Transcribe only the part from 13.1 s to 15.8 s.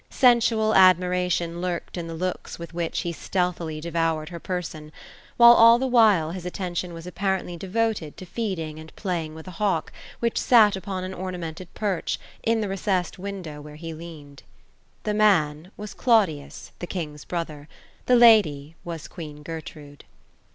window where he leaned. The man,